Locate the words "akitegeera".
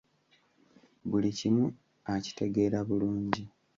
2.13-2.79